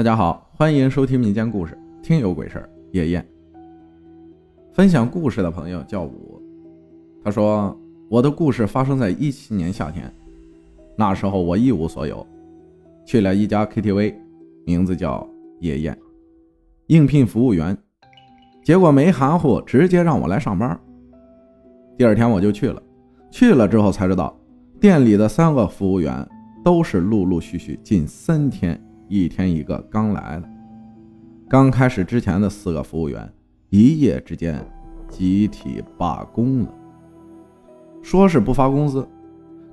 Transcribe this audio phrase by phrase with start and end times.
[0.00, 3.22] 大家好，欢迎收听民间故事《听有鬼事夜宴》。
[4.72, 6.40] 分享故事的朋友叫武，
[7.22, 7.78] 他说
[8.08, 10.10] 我的故事发生在一七年夏天，
[10.96, 12.26] 那时候我一无所有，
[13.04, 14.14] 去了一家 KTV，
[14.64, 15.28] 名字叫
[15.58, 15.94] 夜宴，
[16.86, 17.76] 应聘服务员，
[18.64, 20.80] 结果没含糊，直接让我来上班。
[21.98, 22.82] 第二天我就去了，
[23.30, 24.34] 去了之后才知道，
[24.80, 26.26] 店里的三个服务员
[26.64, 28.82] 都是陆陆续续近三天。
[29.10, 30.48] 一天一个刚来的，
[31.48, 33.28] 刚开始之前的四个服务员
[33.68, 34.64] 一夜之间
[35.08, 36.72] 集体罢工了，
[38.02, 39.04] 说是不发工资。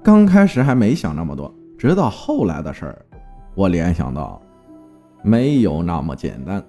[0.01, 3.05] 刚开始还没想那么多，直到后来的事儿，
[3.53, 4.41] 我联想到
[5.21, 6.63] 没有那么简单。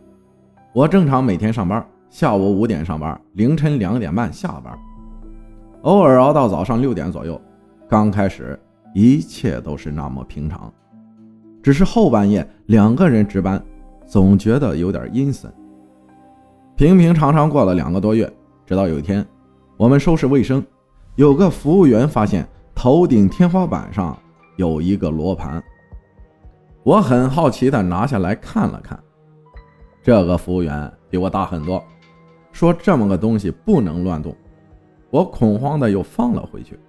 [0.75, 4.79] 我正常每天上班，下午五点上班，凌晨两点半下班，
[5.85, 7.41] 偶尔熬到早上六点左右。
[7.89, 8.61] 刚开始
[8.93, 10.71] 一切都是那么平常。
[11.69, 13.63] 只是后半夜两个人值班，
[14.07, 15.53] 总觉得有点阴森。
[16.77, 18.27] 平平常常过了两个多月，
[18.65, 19.23] 直到有一天，
[19.77, 20.65] 我们收拾卫生，
[21.17, 24.19] 有个服务员发现头顶天花板上
[24.57, 25.62] 有一个罗盘。
[26.84, 28.98] 我很好奇的拿下来看了看，
[30.03, 31.85] 这个服务员比我大很多，
[32.51, 34.35] 说这么个东西不能乱动。
[35.11, 36.81] 我恐慌的又放了回去，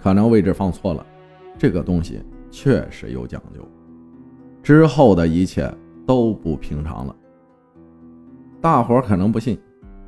[0.00, 1.04] 可能位置放错了。
[1.58, 3.68] 这个东西确实有讲究。
[4.68, 5.66] 之后的一切
[6.06, 7.16] 都不平常了。
[8.60, 9.58] 大伙可能不信，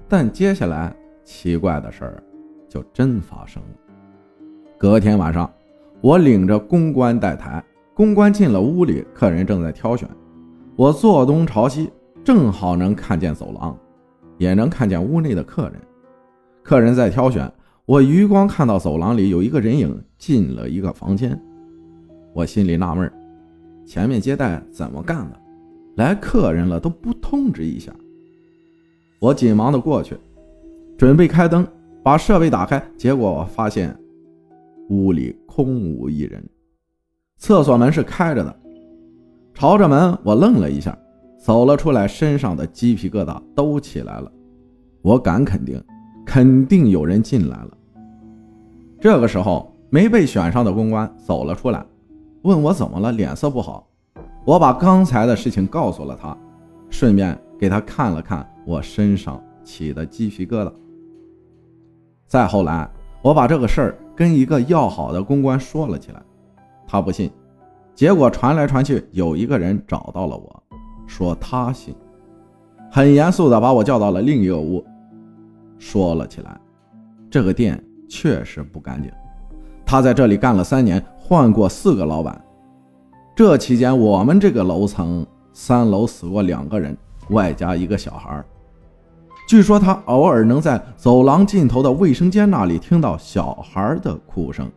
[0.07, 0.95] 但接下来
[1.25, 2.23] 奇怪的事儿
[2.69, 3.69] 就真发生了。
[4.77, 5.51] 隔天晚上，
[6.03, 10.07] 我领着公关带台，公关进了屋里，客人正在挑选。
[10.77, 11.91] 我坐东朝西，
[12.23, 13.75] 正好能看见走廊，
[14.37, 15.81] 也能看见屋内的客人。
[16.63, 17.51] 客人在挑选，
[17.87, 21.41] 我余光看到走廊里有一个人影进了一个房间，
[22.35, 23.11] 我心里纳闷
[23.87, 25.41] 前面接待怎么干的？
[25.97, 27.93] 来客人了都不通知一下。
[29.21, 30.17] 我紧忙的过去，
[30.97, 31.67] 准备开灯，
[32.03, 33.95] 把设备打开，结果我发现
[34.89, 36.43] 屋里空无一人，
[37.37, 38.57] 厕所门是开着的。
[39.53, 40.97] 朝着门，我愣了一下，
[41.39, 44.33] 走了出来，身上的鸡皮疙瘩都起来了。
[45.03, 45.83] 我敢肯定，
[46.25, 47.77] 肯定有人进来了。
[49.01, 51.85] 这个时候，没被选上的公关走了出来。
[52.43, 53.87] 问我怎么了，脸色不好。
[54.45, 56.37] 我把刚才的事情告诉了他，
[56.89, 60.73] 顺便给他看了看我身上起的鸡皮疙瘩。
[62.27, 62.91] 再后来，
[63.23, 66.23] 我把这个事儿跟一个要好的公关说了起来，
[66.87, 67.31] 他不信。
[67.95, 70.63] 结果传来传去，有一个人找到了我，
[71.07, 71.95] 说他信，
[72.91, 74.83] 很严肃的把我叫到了另一个屋，
[75.79, 76.59] 说了起来。
[77.29, 79.13] 这个店确实不干净，
[79.91, 81.05] 他在这里干了三年。
[81.19, 82.41] 换过四个老板，
[83.35, 86.97] 这期间我们这个楼层三楼死过两个人，
[87.31, 88.41] 外加一个小孩。
[89.49, 94.71] 据说他偶尔能在走廊尽头的卫生间那里听到小孩的哭声。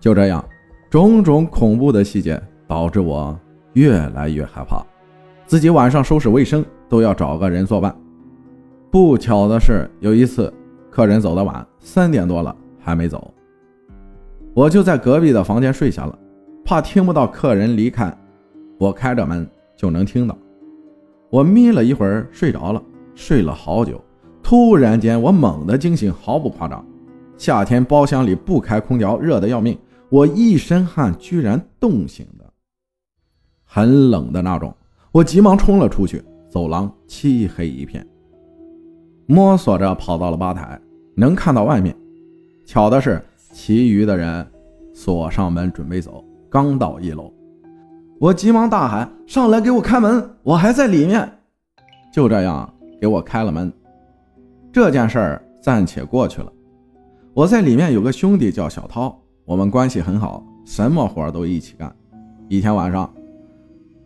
[0.00, 0.44] 就这样，
[0.90, 3.38] 种种恐怖的细节导致我
[3.74, 4.84] 越来越害怕，
[5.46, 7.96] 自己晚上收拾卫生都要找个人作伴。
[8.98, 10.50] 不巧的是，有一次。
[10.88, 13.30] 客人走的晚，三点多了还没走，
[14.54, 16.18] 我就在隔壁的房间睡下了，
[16.64, 18.10] 怕听不到客人离开，
[18.78, 19.46] 我开着门
[19.76, 20.34] 就能听到。
[21.28, 22.82] 我眯了一会儿睡着了，
[23.14, 24.02] 睡了好久，
[24.42, 26.82] 突然间我猛地惊醒，毫不夸张，
[27.36, 29.76] 夏天包厢里不开空调，热得要命，
[30.08, 32.50] 我一身汗，居然冻醒的，
[33.62, 34.74] 很冷的那种。
[35.12, 38.06] 我急忙冲了出去，走廊漆黑一片，
[39.26, 40.80] 摸索着跑到了吧台。
[41.14, 41.96] 能看到外面，
[42.66, 43.22] 巧的是，
[43.52, 44.46] 其余的人
[44.94, 46.22] 锁上门准备走。
[46.50, 47.32] 刚到一楼，
[48.18, 50.30] 我急忙大喊：“上来给我开门！
[50.42, 51.30] 我还在里面。”
[52.12, 53.72] 就这样给我开了门。
[54.72, 56.52] 这件事儿暂且过去了。
[57.34, 61.94] 我在里面有个兄弟叫小涛，我们关系很好，什么活都一起干。
[62.48, 63.12] 一天晚上，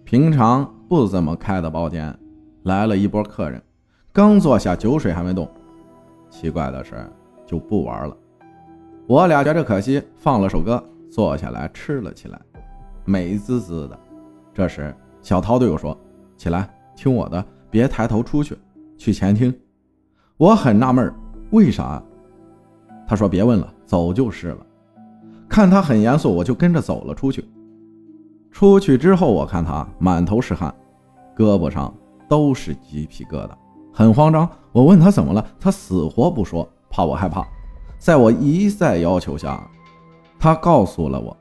[0.04, 2.16] 平常不怎么开的包间
[2.62, 3.62] 来了一波客人，
[4.12, 5.48] 刚坐下，酒水还没动。
[6.28, 7.08] 奇怪的是，
[7.46, 8.16] 就不玩了。
[9.06, 12.40] 我俩觉着可惜，放了首歌，坐下来吃了起来，
[13.04, 13.98] 美滋滋的。
[14.52, 14.92] 这时，
[15.22, 15.96] 小涛对我说
[16.36, 18.58] ：“起来，听我的，别抬头出去，
[18.98, 19.56] 去前厅。”
[20.36, 21.12] 我很纳闷，
[21.50, 22.02] 为啥？
[23.06, 24.66] 他说：“别问了，走就是了。”
[25.48, 27.48] 看他很严肃，我就跟着走了出去。
[28.50, 30.74] 出去之后，我看他满头是汗，
[31.36, 31.92] 胳膊上
[32.28, 33.50] 都是鸡皮疙瘩。
[34.00, 37.46] 很慌张，我问他怎么了，他死活不说，怕我害怕。
[37.98, 39.62] 在我一再要求下，
[40.38, 41.36] 他告诉了我，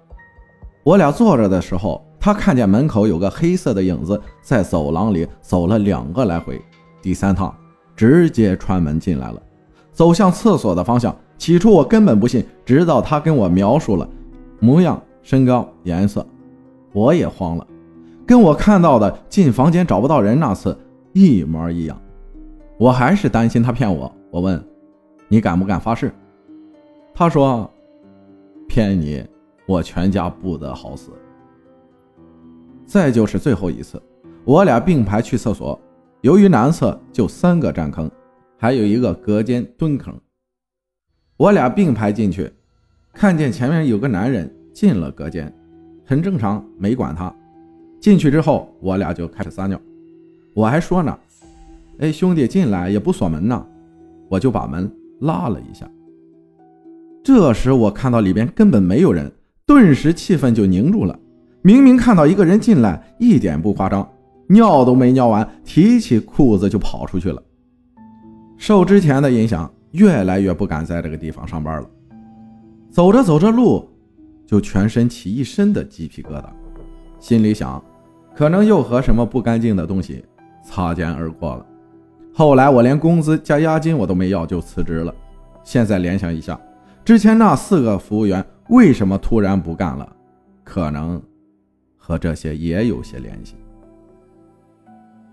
[0.84, 6.62] 我俩坐着的时候，他看见门口有个黑色的影子在走廊里走了两个来回，
[7.02, 7.56] 第三趟
[7.96, 9.42] 直接穿门进来了，
[9.94, 11.16] 走向厕所的方向。
[11.38, 14.06] 起初我根本不信，直到他跟我描述了
[14.60, 16.28] 模样、身高、颜色，
[16.92, 17.66] 我也慌了，
[18.28, 20.78] 跟我看到的进房间找不到人那次
[21.14, 21.98] 一模一样。
[22.80, 24.66] 我还是担心他骗我，我问
[25.28, 26.10] ：“你敢不敢发誓？”
[27.14, 27.70] 他说
[28.70, 29.22] ：“骗你，
[29.68, 31.12] 我全家不得好死。”
[32.88, 34.02] 再就是最后一次，
[34.46, 35.78] 我俩并排去厕所，
[36.22, 38.10] 由于男厕就三个站坑，
[38.58, 40.18] 还有一个隔间蹲坑。
[41.36, 42.50] 我俩并排进去，
[43.12, 45.54] 看见前面有个男人进了隔间，
[46.06, 47.36] 很正常，没管他。
[48.00, 49.78] 进去之后，我俩就开始撒尿。
[50.56, 51.20] 我还说呢
[52.00, 53.66] ：“哎，兄弟，进来也不锁门呢。”
[54.30, 54.92] 我就把门
[55.22, 55.90] 拉了一下。
[57.24, 59.32] 这时我看到里边根本没有人，
[59.66, 61.18] 顿时气氛就凝住了。
[61.62, 64.08] 明明看到一个人进来，一点不夸张，
[64.48, 67.42] 尿都没尿完，提起裤子就跑出去了。
[68.58, 69.72] 受之前的影响。
[69.94, 71.90] 越来越不敢在这个地方上班了。
[72.92, 73.90] 走着走着路，
[74.46, 76.46] 就全身起一身的鸡皮疙瘩，
[77.20, 77.84] 心里想，
[78.36, 80.24] 可能又和什么不干净的东西
[80.64, 81.66] 擦肩而过了。
[82.34, 85.14] 后来我连工资加押金我都没要就辞职了。
[85.64, 86.60] 现在联想一下，
[87.04, 90.16] 之前那四个服务员为什么突然不干了？
[90.64, 91.22] 可能
[91.98, 93.56] 和这些也有些联系。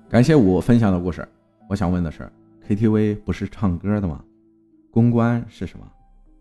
[0.08, 1.26] 感谢我分享的故事。
[1.68, 2.30] 我想问的是
[2.68, 4.22] ，KTV 不是唱歌的吗？
[4.90, 5.86] 公关是什么？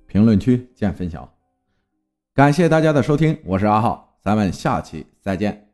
[0.08, 1.30] 评论区见分晓。
[2.34, 5.65] 感谢大家的收听，我是阿浩，咱们下期再见。